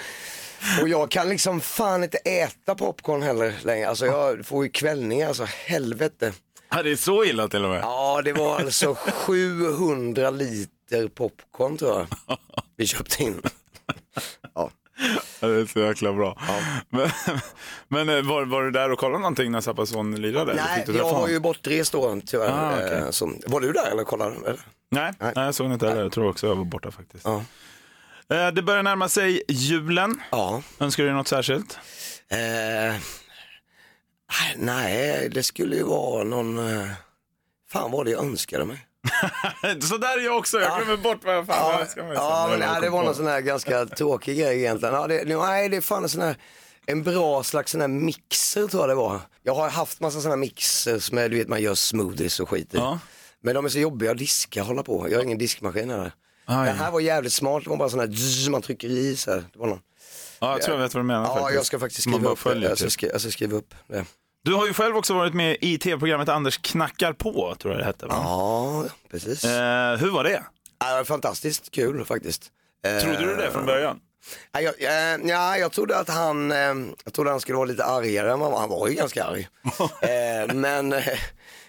Och 0.82 0.90
jag 0.90 1.12
kan 1.12 1.30
liksom 1.30 1.62
fan 1.62 2.04
inte 2.04 2.18
äta 2.18 2.76
popcorn 2.76 3.22
heller 3.22 3.54
längre. 3.64 3.88
Alltså 3.88 4.06
jag 4.06 4.46
får 4.46 4.64
ju 4.64 4.70
kvällningar, 4.72 5.28
alltså 5.28 5.46
helvete. 5.46 6.34
Ja, 6.70 6.84
det 6.84 6.92
är 6.92 6.96
så 6.96 7.24
illa 7.26 7.48
till 7.48 7.64
och 7.64 7.70
med. 7.70 7.82
Ja, 7.82 8.22
det 8.26 8.34
var 8.34 8.60
alltså 8.60 8.96
700 8.96 10.30
liter 10.30 11.08
popcorn 11.08 11.78
tror 11.78 12.08
jag 12.28 12.38
vi 12.76 12.88
köpte 12.88 13.24
in. 13.24 13.42
Ja. 14.56 14.72
Ja, 15.40 15.48
det 15.48 15.62
är 15.62 15.66
så 15.66 15.80
jäkla 15.80 16.14
bra. 16.14 16.38
Men, 16.90 17.10
men 17.88 18.10
eh, 18.10 18.22
var, 18.22 18.46
var 18.46 18.64
du 18.64 18.72
där 18.72 18.92
och 18.92 19.00
kollade 19.00 19.20
någonting 19.20 19.52
när 19.52 19.62
Zappas 19.62 19.90
son 19.90 20.22
lirade? 20.22 20.54
Nej, 20.54 20.84
jag 20.88 20.94
var 20.94 21.14
honom? 21.14 21.30
ju 21.30 21.40
bortrest 21.40 21.92
då 21.92 22.22
tyvärr. 22.26 22.50
Ah, 22.50 22.74
okej. 22.74 22.98
Eh, 22.98 23.10
så, 23.10 23.34
var 23.46 23.60
du 23.60 23.72
där 23.72 23.92
eller 23.92 24.04
kollade? 24.04 24.36
Eller? 24.36 24.60
Nej, 24.92 25.14
nej, 25.20 25.32
jag 25.36 25.56
såg 25.56 25.72
inte 25.72 25.88
heller. 25.88 26.02
Jag 26.02 26.12
tror 26.12 26.30
också 26.30 26.48
jag 26.48 26.56
var 26.56 26.66
borta 26.66 26.92
faktiskt. 26.92 27.26
Ja. 27.26 27.44
Eh, 28.34 28.48
Det 28.48 28.62
börjar 28.62 28.84
närma 28.84 29.10
sig 29.10 29.42
julen. 29.48 30.22
Ja. 30.32 30.62
Önskar 30.80 31.04
du 31.04 31.10
dig 31.10 31.16
något 31.18 31.28
särskilt? 31.28 31.78
Eh, 32.30 32.96
nej, 34.56 35.30
det 35.30 35.44
skulle 35.44 35.76
ju 35.76 35.84
vara 35.84 36.24
någon... 36.24 36.58
Eh, 36.80 36.88
fan 37.70 37.92
vad 37.92 38.06
det 38.06 38.12
jag 38.12 38.24
önskade 38.24 38.66
mig. 38.66 38.84
så 39.82 39.98
där 39.98 40.18
är 40.20 40.26
jag 40.26 40.38
också. 40.38 40.60
Jag 40.60 40.78
glömmer 40.78 41.04
bort 41.04 41.24
vad 41.24 41.36
jag 41.36 41.46
fan 41.46 41.72
Ja, 41.74 41.82
önskar 41.82 42.04
mig. 42.04 42.14
ja 42.14 42.48
men 42.50 42.60
nej, 42.60 42.82
det 42.82 42.90
var 42.90 43.04
någon 43.04 43.16
sån 43.16 43.28
här 43.28 43.42
ganska 43.42 43.86
tråkig 43.86 44.38
grej 44.38 44.58
egentligen. 44.60 44.96
Ja, 44.96 45.08
det, 45.08 45.24
nej, 45.38 45.70
det 45.70 45.78
är 45.78 45.82
fan 45.82 46.04
en 46.04 46.10
sån 46.10 46.22
här, 46.22 46.36
en 46.86 47.04
bra 47.04 47.44
slags 47.44 47.72
sån 47.72 47.82
här 47.82 47.88
mixer 47.88 48.68
tror 48.68 48.82
jag 48.84 48.90
det 48.90 48.96
var. 48.96 49.20
Jag 49.44 49.56
har 49.56 49.70
haft 49.70 50.00
massa 50.00 50.22
såna 50.22 50.32
här 50.32 50.40
mixers 50.40 51.12
med, 51.12 51.32
du 51.32 51.38
vet 51.38 51.48
man 51.48 51.62
gör 51.62 51.76
smoothies 51.76 52.40
och 52.40 52.50
skit 52.50 52.74
i. 52.74 52.78
Ja. 52.78 53.00
Men 53.42 53.56
de 53.56 53.66
är 53.66 53.70
så 53.70 53.80
jobbiga 53.80 54.12
att 54.12 54.18
diska, 54.18 54.64
hålla 54.64 54.84
på. 54.84 55.08
Jag 55.10 55.18
har 55.18 55.24
ingen 55.24 55.38
diskmaskin 55.38 55.90
här. 55.90 56.12
Den 56.48 56.66
ja. 56.66 56.74
här 56.74 56.92
var 56.92 57.00
jävligt 57.00 57.34
smart, 57.34 57.64
det 57.64 57.70
var 57.70 57.78
bara 57.78 57.90
sån 57.90 58.00
här 58.00 58.08
zzz, 58.08 58.50
man 58.50 58.62
trycker 58.62 58.88
i 58.88 59.16
så 59.16 59.32
här. 59.32 59.38
Det 59.54 59.60
var 59.60 59.68
någon. 59.68 59.80
Ja, 60.40 60.52
jag 60.52 60.62
tror 60.62 60.78
jag 60.78 60.84
vet 60.84 60.94
vad 60.94 61.04
du 61.04 61.08
menar 61.08 61.24
Ja, 61.24 61.34
faktiskt. 61.34 61.56
jag 61.56 61.66
ska 61.66 61.80
faktiskt 61.80 62.02
skriva 62.02 62.30
upp, 62.30 62.40
följer 62.40 62.70
jag 62.70 62.78
ska, 62.78 62.88
typ. 62.90 63.12
jag 63.12 63.22
ska 63.22 63.32
skriva 63.32 63.58
upp 63.58 63.74
det. 63.88 64.06
Du 64.44 64.54
har 64.54 64.68
ju 64.68 64.74
själv 64.74 64.98
också 64.98 65.14
varit 65.14 65.34
med 65.34 65.58
i 65.62 65.78
tv-programmet 65.78 66.30
Anders 66.30 66.58
knackar 66.58 67.14
på, 67.14 67.56
tror 67.60 67.74
jag 67.74 67.82
det 67.82 67.86
hette. 67.86 68.06
Va? 68.06 68.14
Ja, 68.24 68.86
precis. 69.12 69.44
Eh, 69.44 69.96
hur 69.98 70.10
var 70.10 70.24
det? 70.24 70.44
Ja, 70.80 70.98
det 71.00 71.06
fantastiskt 71.06 71.72
kul 71.72 72.06
faktiskt. 72.06 72.52
Eh, 72.86 73.00
Trodde 73.04 73.26
du 73.26 73.36
det 73.36 73.52
från 73.52 73.66
början? 73.66 74.00
Ja, 74.52 74.62
jag, 74.62 74.84
eh, 74.84 75.20
ja, 75.30 75.58
jag 75.58 75.72
trodde 75.72 75.98
att 75.98 76.10
han, 76.10 76.52
eh, 76.52 76.74
jag 77.04 77.14
trodde 77.14 77.30
han 77.30 77.40
skulle 77.40 77.56
vara 77.56 77.66
lite 77.66 77.86
argare 77.86 78.32
än 78.32 78.40
vad 78.40 78.50
han 78.50 78.52
var. 78.52 78.60
Han 78.60 78.70
var 78.70 78.88
ju 78.88 78.94
ganska 78.94 79.24
arg. 79.24 79.48
men 80.54 80.96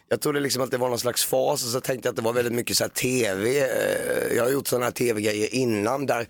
jag 0.08 0.20
trodde 0.20 0.40
liksom 0.40 0.62
att 0.62 0.70
det 0.70 0.78
var 0.78 0.88
någon 0.88 0.98
slags 0.98 1.24
fas 1.24 1.64
och 1.64 1.70
så 1.70 1.80
tänkte 1.80 2.06
jag 2.06 2.12
att 2.12 2.16
det 2.16 2.22
var 2.22 2.32
väldigt 2.32 2.54
mycket 2.54 2.76
så 2.76 2.84
här 2.84 2.88
tv. 2.88 3.58
Eh, 3.58 4.36
jag 4.36 4.44
har 4.44 4.50
gjort 4.50 4.66
sådana 4.66 4.84
här 4.84 4.92
tv-grejer 4.92 5.54
innan 5.54 6.06
där, 6.06 6.28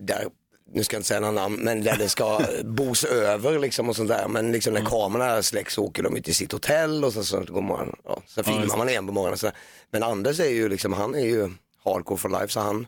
där 0.00 0.26
nu 0.74 0.84
ska 0.84 0.96
jag 0.96 0.98
inte 0.98 1.08
säga 1.08 1.20
några 1.20 1.32
namn, 1.32 1.56
men 1.56 1.84
där 1.84 1.96
det 1.96 2.08
ska 2.08 2.40
bos 2.64 3.04
över 3.04 3.58
liksom 3.58 3.88
och 3.88 3.96
sånt 3.96 4.08
där. 4.08 4.28
Men 4.28 4.52
liksom 4.52 4.74
när 4.74 4.84
kamerorna 4.84 5.42
släcks 5.42 5.74
så 5.74 5.84
åker 5.84 6.02
de 6.02 6.16
ut 6.16 6.24
till 6.24 6.34
sitt 6.34 6.52
hotell 6.52 7.04
och 7.04 7.12
så, 7.12 7.24
så 7.24 7.40
går 7.40 7.62
man, 7.62 7.96
ja, 8.04 8.22
så 8.26 8.42
filmar 8.42 8.76
man 8.76 8.88
igen 8.88 9.06
på 9.06 9.12
morgonen. 9.12 9.38
Så, 9.38 9.50
men 9.90 10.02
Anders 10.02 10.40
är 10.40 10.50
ju 10.50 10.68
liksom, 10.68 10.92
han 10.92 11.14
är 11.14 11.26
ju 11.26 11.50
hardcore 11.84 12.18
for 12.18 12.28
life 12.28 12.48
så 12.48 12.60
han 12.60 12.86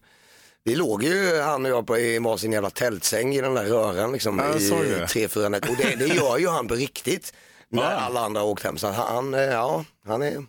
vi 0.66 0.74
låg 0.74 1.02
ju 1.02 1.40
han 1.40 1.64
och 1.64 1.70
jag 1.70 1.86
på, 1.86 1.98
i 1.98 2.18
varsin 2.18 2.52
jävla 2.52 2.70
tältsäng 2.70 3.34
i 3.34 3.40
den 3.40 3.54
där 3.54 3.64
röran 3.64 4.12
liksom 4.12 4.38
Ja, 4.38 4.84
i 4.84 5.06
tre, 5.08 5.28
fyra 5.28 5.48
nätter. 5.48 5.70
Och 5.70 5.76
det, 5.76 5.96
det 5.96 6.14
gör 6.14 6.38
ju 6.38 6.48
han 6.48 6.68
på 6.68 6.74
riktigt 6.74 7.32
när 7.75 7.83
Ja. 7.93 7.97
alla 8.00 8.21
andra 8.21 8.40
har 8.40 8.49
åkt 8.49 8.62
hem. 8.64 8.78
Så 8.78 8.88
han, 8.90 9.35
eh, 9.35 9.40
ja, 9.40 9.85
han 10.07 10.23
är 10.23 10.45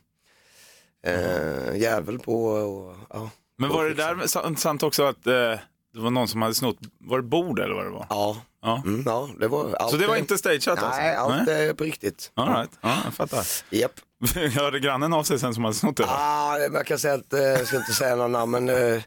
eh, 1.07 1.77
jävel 1.77 2.19
på 2.19 2.45
och, 2.45 2.95
ja. 3.13 3.29
Men 3.57 3.69
var 3.69 3.85
det 3.85 3.93
där 3.93 4.55
sant- 4.55 4.83
också 4.83 5.03
att 5.03 5.27
eh, 5.27 5.33
det 5.93 5.99
var 6.01 6.09
någon 6.09 6.27
som 6.27 6.41
hade 6.41 6.55
snott, 6.55 6.77
var 6.99 7.17
det 7.17 7.23
bord 7.23 7.59
eller 7.59 7.73
vad 7.75 7.85
det 7.85 7.89
var? 7.91 8.05
Ja, 8.09 8.37
Ja. 8.61 8.81
mm, 8.85 9.03
ja 9.05 9.29
det 9.39 9.47
var 9.47 9.73
allt. 9.75 9.91
Så 9.91 9.97
det 9.97 10.07
var 10.07 10.15
inte 10.15 10.37
stageat 10.37 10.67
alltså? 10.67 10.87
Nej, 10.89 11.15
allt 11.15 11.47
är 11.49 11.73
på 11.73 11.83
riktigt. 11.83 12.31
All 12.33 12.53
right. 12.55 12.69
ja, 12.81 12.97
jag 13.03 13.13
fattar. 13.13 13.45
Japp. 13.69 13.91
Hörde 14.59 14.79
grannen 14.79 15.13
av 15.13 15.23
sig 15.23 15.39
sen 15.39 15.53
som 15.53 15.63
hade 15.63 15.75
snott 15.75 15.97
det? 15.97 16.05
Ah, 16.07 16.57
jag 16.57 16.85
kan 16.85 16.99
säga 16.99 17.13
att, 17.13 17.33
eh, 17.33 17.39
jag 17.41 17.67
ska 17.67 17.77
inte 17.77 17.93
säga 17.93 18.15
några 18.15 18.27
namn 18.27 18.51
men 18.51 18.69
eh, 18.69 19.01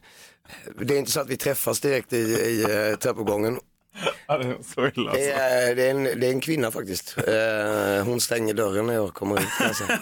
det 0.81 0.93
är 0.95 0.99
inte 0.99 1.11
så 1.11 1.19
att 1.21 1.27
vi 1.29 1.37
träffas 1.37 1.79
direkt 1.79 2.13
i, 2.13 2.17
i 2.17 2.95
trappuppgången. 2.99 3.59
Ja, 4.27 4.37
det 4.37 4.47
var 4.47 4.57
så 4.75 5.01
illa 5.01 5.11
Det 5.13 5.31
alltså. 5.31 5.43
är, 5.43 5.75
det, 5.75 5.83
är 5.83 5.91
en, 5.91 6.03
det 6.03 6.27
är 6.27 6.31
en 6.31 6.41
kvinna 6.41 6.71
faktiskt. 6.71 7.15
Eh, 7.17 8.03
hon 8.05 8.21
stänger 8.21 8.53
dörren 8.53 8.87
när 8.87 8.93
jag 8.93 9.13
kommer 9.13 9.39
ut. 9.39 9.47
Alltså. 9.59 9.83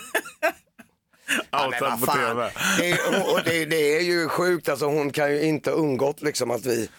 Ja, 1.52 1.70
men 1.72 1.82
vad 1.82 2.06
fan. 2.06 2.50
Det 2.80 2.92
är, 2.92 3.34
och 3.34 3.40
det, 3.46 3.66
det 3.66 3.98
är 3.98 4.02
ju 4.02 4.28
sjukt, 4.30 4.70
alltså, 4.70 4.86
hon 4.86 5.12
kan 5.12 5.32
ju 5.32 5.42
inte 5.42 5.72
undgått 5.72 6.22
liksom, 6.22 6.52
att 6.52 6.66
vi 6.66 6.90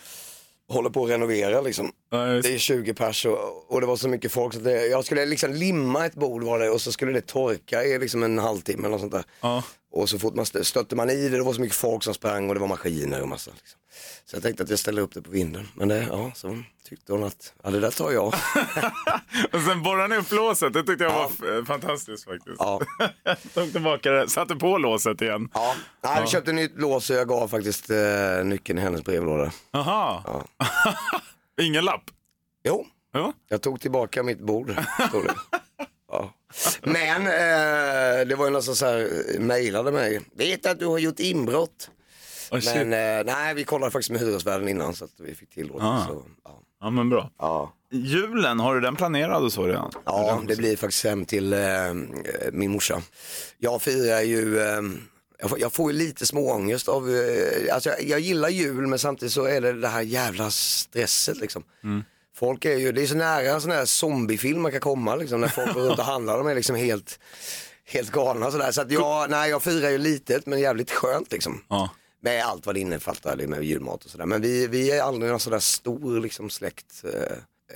håller 0.68 0.90
på 0.90 1.04
att 1.04 1.10
renovera. 1.10 1.60
Liksom. 1.60 1.92
Ja, 2.10 2.18
Det 2.18 2.54
är 2.54 2.58
20 2.58 2.94
pers 2.94 3.26
och, 3.26 3.72
och 3.72 3.80
det 3.80 3.86
var 3.86 3.96
så 3.96 4.08
mycket 4.08 4.32
folk 4.32 4.54
så 4.54 4.60
det, 4.60 4.86
jag 4.86 5.04
skulle 5.04 5.26
liksom 5.26 5.52
limma 5.52 6.06
ett 6.06 6.14
bord 6.14 6.42
var 6.42 6.58
det 6.58 6.70
och 6.70 6.80
så 6.80 6.92
skulle 6.92 7.12
det 7.12 7.26
torka 7.26 7.84
i 7.84 7.98
liksom 7.98 8.22
en 8.22 8.38
halvtimme 8.38 8.80
eller 8.80 8.90
något 8.90 9.00
sånt 9.00 9.12
där. 9.12 9.24
Ja. 9.40 9.62
Och 9.90 10.08
så 10.08 10.18
fort 10.18 10.34
man 10.34 10.44
stö- 10.44 10.62
stötte 10.62 10.96
man 10.96 11.10
i 11.10 11.28
det, 11.28 11.36
det 11.36 11.42
var 11.42 11.52
så 11.52 11.60
mycket 11.60 11.76
folk 11.76 12.02
som 12.02 12.14
sprang 12.14 12.48
och 12.48 12.54
det 12.54 12.60
var 12.60 12.68
maskiner 12.68 13.22
och 13.22 13.28
massa. 13.28 13.50
Liksom. 13.50 13.78
Så 14.24 14.36
jag 14.36 14.42
tänkte 14.42 14.62
att 14.62 14.70
jag 14.70 14.78
ställer 14.78 15.02
upp 15.02 15.14
det 15.14 15.22
på 15.22 15.30
vinden. 15.30 15.68
Men 15.74 15.88
det, 15.88 16.02
ja, 16.10 16.32
så 16.34 16.62
tyckte 16.88 17.12
hon 17.12 17.24
att, 17.24 17.52
ja 17.62 17.70
det 17.70 17.80
där 17.80 17.90
tar 17.90 18.10
jag. 18.12 18.26
Och 19.52 19.60
sen 19.66 19.82
borrade 19.82 20.08
ni 20.08 20.16
upp 20.16 20.32
låset. 20.32 20.72
Det 20.72 20.82
tyckte 20.84 21.04
jag 21.04 21.12
var 21.12 21.26
f- 21.26 21.66
fantastiskt 21.66 22.24
faktiskt. 22.24 22.56
Ja. 22.58 22.80
Tog 23.54 23.72
tillbaka 23.72 24.10
det, 24.10 24.28
satte 24.28 24.56
på 24.56 24.78
låset 24.78 25.22
igen. 25.22 25.48
Ja, 25.54 25.74
Nej, 26.04 26.22
vi 26.22 26.28
köpte 26.28 26.52
nytt 26.52 26.78
lås 26.78 27.10
och 27.10 27.16
jag 27.16 27.28
gav 27.28 27.48
faktiskt 27.48 27.90
eh, 27.90 28.44
nyckeln 28.44 28.78
i 28.78 28.82
hennes 28.82 29.04
brevlåda. 29.04 29.52
Aha. 29.72 30.44
Ingen 31.60 31.84
lapp? 31.84 32.04
Jo, 32.64 32.86
Ja. 33.12 33.32
jag 33.48 33.62
tog 33.62 33.80
tillbaka 33.80 34.22
mitt 34.22 34.40
bord. 34.40 34.74
Stod 35.08 35.24
det. 35.24 35.34
Ja. 36.10 36.32
Men 36.82 37.22
eh, 37.26 38.26
det 38.26 38.34
var 38.38 38.44
ju 38.44 38.50
någon 38.50 38.62
som 38.62 38.76
så 38.76 38.86
här, 38.86 39.10
eh, 39.34 39.40
mejlade 39.40 39.92
mig. 39.92 40.20
Vet 40.36 40.66
att 40.66 40.78
du 40.78 40.86
har 40.86 40.98
gjort 40.98 41.20
inbrott? 41.20 41.90
Oh, 42.50 42.60
shit. 42.60 42.74
Men 42.74 42.92
eh, 42.92 43.34
nej, 43.34 43.54
vi 43.54 43.64
kollade 43.64 43.92
faktiskt 43.92 44.10
med 44.10 44.20
hyresvärden 44.20 44.68
innan 44.68 44.94
så 44.94 45.04
att 45.04 45.20
vi 45.20 45.34
fick 45.34 45.50
tillåtelse. 45.50 45.86
Ah. 45.86 46.06
Så, 46.06 46.24
ja. 46.44 46.62
Ja, 46.80 46.90
men 46.90 47.10
bra. 47.10 47.30
Ja. 47.38 47.72
Julen, 47.92 48.60
har 48.60 48.74
du 48.74 48.80
den 48.80 48.96
planerad 48.96 49.42
och 49.44 49.52
så 49.52 49.66
redan? 49.66 49.92
ja, 50.04 50.42
det 50.48 50.56
blir 50.56 50.76
faktiskt 50.76 51.04
hem 51.04 51.24
till 51.24 51.52
eh, 51.52 51.58
min 52.52 52.70
morsa. 52.70 53.02
Jag 53.58 53.82
firar 53.82 54.20
ju, 54.20 54.58
eh, 54.58 54.82
jag, 55.38 55.50
får, 55.50 55.60
jag 55.60 55.72
får 55.72 55.92
ju 55.92 55.98
lite 55.98 56.26
småångest 56.26 56.88
av, 56.88 57.10
eh, 57.10 57.74
alltså 57.74 57.90
jag, 57.90 58.02
jag 58.02 58.20
gillar 58.20 58.48
jul 58.48 58.86
men 58.86 58.98
samtidigt 58.98 59.32
så 59.32 59.44
är 59.44 59.60
det 59.60 59.72
det 59.72 59.88
här 59.88 60.02
jävla 60.02 60.50
stresset 60.50 61.36
liksom. 61.36 61.64
Folk 62.38 62.64
är 62.64 62.76
ju, 62.76 62.92
det 62.92 63.02
är 63.02 63.06
så 63.06 63.14
nära 63.14 63.60
sån 63.60 63.70
här 63.70 63.84
zombiefilm 63.84 64.62
man 64.62 64.72
kan 64.72 64.80
komma 64.80 65.16
liksom 65.16 65.40
när 65.40 65.48
folk 65.48 65.74
går 65.74 65.80
runt 65.80 65.98
och 65.98 66.04
handlar, 66.04 66.38
de 66.38 66.46
är 66.46 66.54
liksom 66.54 66.76
helt, 66.76 67.18
helt 67.84 68.10
galna 68.10 68.50
sådär. 68.50 68.72
Så 68.72 68.80
att 68.80 68.90
jag, 68.90 69.30
nej 69.30 69.50
jag 69.50 69.62
firar 69.62 69.90
ju 69.90 69.98
litet 69.98 70.46
men 70.46 70.60
jävligt 70.60 70.90
skönt 70.90 71.32
liksom. 71.32 71.64
Ja. 71.68 71.90
Med 72.20 72.44
allt 72.44 72.66
vad 72.66 72.74
det 72.74 72.80
innefattar 72.80 73.36
det 73.36 73.46
med 73.46 73.62
julmat 73.64 74.04
och 74.04 74.10
sådär. 74.10 74.26
Men 74.26 74.42
vi, 74.42 74.66
vi 74.66 74.90
är 74.90 75.02
aldrig 75.02 75.30
någon 75.30 75.40
sådär 75.40 75.58
stor 75.58 76.20
liksom 76.20 76.50
släkt. 76.50 77.04
Eh, 77.04 77.22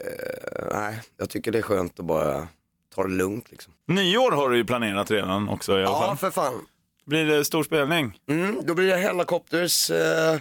eh, 0.07 0.65
nej, 0.75 1.01
jag 1.17 1.31
tycker 1.31 1.53
det 1.53 1.59
är 1.59 1.63
skönt 1.63 1.99
att 2.01 2.05
bara 2.07 2.49
ta 2.95 3.03
det 3.03 3.09
lugnt 3.15 3.51
liksom. 3.51 3.73
Nyår 3.89 4.31
har 4.33 4.51
du 4.51 4.57
ju 4.57 4.65
planerat 4.65 5.11
redan 5.11 5.49
också 5.49 5.73
i 5.73 5.75
alla 5.75 5.85
Ja, 5.85 6.01
fall. 6.07 6.17
för 6.17 6.31
fan. 6.31 6.67
Blir 7.07 7.25
det 7.25 7.45
stor 7.45 7.63
spelning? 7.65 8.19
Mm, 8.29 8.61
då 8.67 8.75
blir 8.75 8.87
det 8.89 8.97
Hellacopters, 8.97 9.91
eh, 9.91 10.37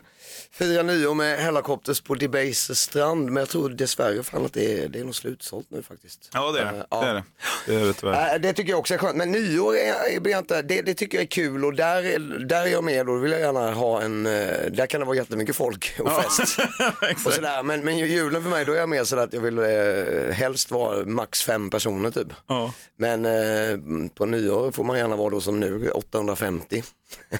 fira 0.51 0.83
nyår 0.83 1.13
med 1.13 1.39
Hellacopters 1.39 2.01
på 2.01 2.15
Debaser 2.15 2.73
strand. 2.73 3.25
Men 3.25 3.41
jag 3.41 3.49
tror 3.49 3.69
dessvärre 3.69 4.23
fan 4.23 4.45
att 4.45 4.53
det 4.53 4.83
är, 4.83 4.87
det 4.89 4.99
är 4.99 5.03
nog 5.03 5.15
slutsålt 5.15 5.65
nu 5.69 5.81
faktiskt. 5.83 6.29
Ja, 6.33 6.51
det 6.51 6.59
är 6.59 6.65
det. 6.65 6.77
Eh, 6.79 6.85
ja. 6.89 7.01
Det 7.03 7.09
är 7.09 7.13
det, 7.13 7.23
det, 7.67 7.75
är 7.75 7.85
det 7.85 7.93
tyvärr. 7.93 8.33
Äh, 8.35 8.41
det 8.41 8.53
tycker 8.53 8.69
jag 8.69 8.79
också 8.79 8.93
är 8.93 8.97
skönt, 8.97 9.15
men 9.17 9.31
nyår 9.31 9.75
är, 9.75 10.19
blir 10.19 10.37
inte, 10.37 10.61
det, 10.61 10.81
det 10.81 10.93
tycker 10.93 11.17
jag 11.17 11.23
är 11.23 11.27
kul 11.27 11.65
och 11.65 11.73
där, 11.75 12.03
är- 12.05 12.45
där 12.45 12.61
är 12.61 12.67
jag 12.67 12.83
med 12.83 12.99
och 12.99 13.05
då 13.05 13.15
vill 13.21 13.31
jag 13.31 13.41
gärna 13.41 13.71
ha 13.73 14.01
en, 14.01 14.25
eh, 14.25 14.31
där 14.71 14.85
kan 14.85 14.99
det 14.99 15.05
vara 15.05 15.17
jättemycket 15.17 15.55
folk 15.55 15.95
och 15.99 16.11
fest. 16.11 16.57
och 17.25 17.33
sådär. 17.33 17.63
Men, 17.63 17.85
men 17.85 17.97
julen 17.97 18.43
för 18.43 18.49
mig, 18.49 18.65
då 18.65 18.73
är 18.73 18.77
jag 18.77 18.89
mer 18.89 19.03
sådär 19.03 19.23
att 19.23 19.33
jag 19.33 19.41
vill 19.41 19.57
eh, 19.57 20.33
helst 20.33 20.71
vara 20.71 21.05
max 21.05 21.43
fem 21.43 21.69
personer 21.69 22.11
typ. 22.11 22.27
Ja. 22.47 22.73
Men 22.97 23.25
eh, 23.25 23.77
på 24.15 24.25
nyår 24.25 24.71
får 24.71 24.83
man 24.83 24.97
gärna 24.97 25.15
vara 25.15 25.29
då 25.29 25.41
som 25.41 25.59
nu, 25.59 25.89
850. 25.89 26.50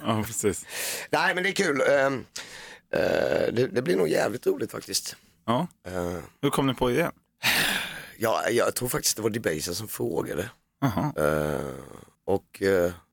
Ja, 0.01 0.23
precis. 0.25 0.65
Nej 1.09 1.35
men 1.35 1.43
det 1.43 1.49
är 1.49 1.53
kul. 1.53 1.81
Eh, 1.81 2.05
eh, 3.01 3.53
det, 3.53 3.67
det 3.71 3.81
blir 3.81 3.95
nog 3.95 4.07
jävligt 4.07 4.47
roligt 4.47 4.71
faktiskt. 4.71 5.15
Ja. 5.45 5.67
Eh, 5.87 6.17
Hur 6.41 6.49
kom 6.49 6.67
ni 6.67 6.73
på 6.73 6.91
idén? 6.91 7.11
ja, 8.17 8.49
jag 8.49 8.75
tror 8.75 8.89
faktiskt 8.89 9.15
det 9.15 9.21
var 9.21 9.29
Debaser 9.29 9.73
som 9.73 9.87
frågade. 9.87 10.49
Jaha. 10.81 11.13
Eh, 11.17 11.71
och 12.25 12.61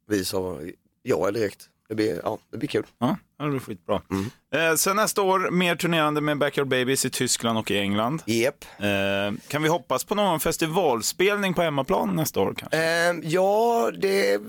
vi 0.08 0.24
sa 0.24 0.60
ja 1.02 1.30
direkt. 1.30 1.68
Det 1.88 1.94
blir, 1.94 2.20
ja, 2.24 2.38
det 2.50 2.58
blir 2.58 2.68
kul. 2.68 2.86
Ja, 2.98 3.16
det 3.38 3.48
blir 3.50 3.60
skitbra. 3.60 4.02
Mm. 4.10 4.30
Eh, 4.54 4.74
sen 4.74 4.96
nästa 4.96 5.22
år, 5.22 5.50
mer 5.50 5.76
turnerande 5.76 6.20
med 6.20 6.38
Backyard 6.38 6.68
Babies 6.68 7.04
i 7.04 7.10
Tyskland 7.10 7.58
och 7.58 7.70
i 7.70 7.78
England. 7.78 8.22
Jep. 8.26 8.64
Eh, 8.78 9.38
kan 9.48 9.62
vi 9.62 9.68
hoppas 9.68 10.04
på 10.04 10.14
någon 10.14 10.40
festivalspelning 10.40 11.54
på 11.54 11.62
hemmaplan 11.62 12.16
nästa 12.16 12.40
år 12.40 12.54
kanske? 12.56 12.78
Eh, 12.78 13.16
ja, 13.22 13.90
det 13.98 14.34
eh, 14.34 14.40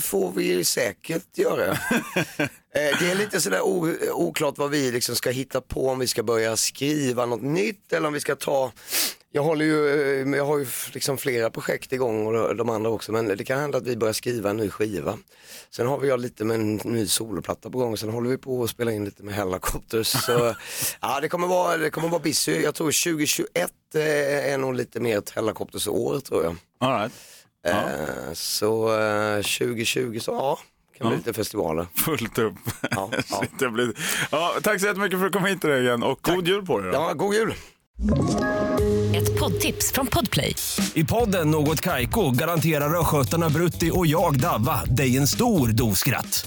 får 0.00 0.32
vi 0.32 0.64
säkert 0.64 1.38
göra. 1.38 1.70
eh, 1.72 2.48
det 2.72 3.10
är 3.10 3.14
lite 3.14 3.40
sådär 3.40 3.60
oklart 4.12 4.58
vad 4.58 4.70
vi 4.70 4.90
liksom 4.90 5.16
ska 5.16 5.30
hitta 5.30 5.60
på, 5.60 5.88
om 5.88 5.98
vi 5.98 6.06
ska 6.06 6.22
börja 6.22 6.56
skriva 6.56 7.26
något 7.26 7.42
nytt 7.42 7.92
eller 7.92 8.08
om 8.08 8.14
vi 8.14 8.20
ska 8.20 8.36
ta 8.36 8.72
jag, 9.32 9.42
håller 9.42 9.64
ju, 9.64 9.88
eh, 10.22 10.36
jag 10.36 10.46
har 10.46 10.58
ju 10.58 10.66
liksom 10.92 11.18
flera 11.18 11.50
projekt 11.50 11.92
igång 11.92 12.26
och 12.26 12.56
de 12.56 12.70
andra 12.70 12.90
också 12.90 13.12
men 13.12 13.26
det 13.26 13.44
kan 13.44 13.60
hända 13.60 13.78
att 13.78 13.86
vi 13.86 13.96
börjar 13.96 14.12
skriva 14.12 14.50
en 14.50 14.56
ny 14.56 14.70
skiva. 14.70 15.18
Sen 15.70 15.86
har 15.86 15.98
vi 15.98 16.08
jag 16.08 16.20
lite 16.20 16.44
med 16.44 16.54
en 16.54 16.74
ny 16.84 17.06
soloplatta 17.06 17.70
på 17.70 17.78
gång 17.78 17.96
sen 17.96 18.10
håller 18.10 18.30
vi 18.30 18.38
på 18.38 18.62
att 18.62 18.70
spela 18.70 18.92
in 18.92 19.04
lite 19.04 19.22
med 19.22 19.34
Hellacopters. 19.40 20.08
Så, 20.08 20.54
ja, 21.00 21.20
det 21.20 21.28
kommer 21.28 21.46
vara, 21.46 21.76
det 21.76 21.90
kommer 21.90 22.08
vara 22.08 22.20
busy. 22.22 22.60
Jag 22.60 22.74
tror 22.74 22.86
2021 22.86 23.70
eh, 23.94 24.52
är 24.52 24.58
nog 24.58 24.74
lite 24.74 25.00
mer 25.00 25.18
ett 25.18 25.30
Hellacopters 25.30 25.88
år 25.88 26.20
tror 26.20 26.44
jag. 26.44 26.56
All 26.80 27.00
right. 27.00 27.12
Eh, 27.66 28.32
Så 28.34 28.98
eh, 29.00 29.36
2020 29.36 30.18
så 30.20 30.30
ja, 30.32 30.58
kan 30.98 31.08
bli 31.08 31.14
Ja. 31.14 31.18
lite 31.18 31.32
festivaler. 31.32 31.86
Fullt 31.94 32.38
upp. 32.38 32.54
Ja, 32.90 33.10
ja. 33.12 33.22
Shit, 33.40 33.50
jag 33.60 33.72
blir... 33.72 33.92
ja, 34.30 34.54
tack 34.62 34.80
så 34.80 34.86
jättemycket 34.86 35.18
för 35.18 35.26
att 35.26 35.32
du 35.32 35.38
kom 35.38 35.46
hit 35.48 35.64
igen 35.64 36.02
och 36.02 36.18
god 36.22 36.48
jul 36.48 36.66
på 36.66 36.78
dig. 36.80 36.92
Då. 36.92 36.96
Ja, 36.98 37.12
god 37.12 37.34
jul! 37.34 37.54
Ett 39.14 39.38
poddtips 39.40 39.92
från 39.92 40.06
Podplay. 40.06 40.56
I 40.94 41.04
podden 41.04 41.50
Något 41.50 41.80
Kaiko 41.80 42.30
garanterar 42.30 43.00
östgötarna 43.00 43.48
Brutti 43.50 43.90
och 43.94 44.06
jag, 44.06 44.40
Davva, 44.40 44.84
dig 44.84 45.16
en 45.16 45.26
stor 45.26 45.68
dos 45.68 45.98
skratt. 45.98 46.46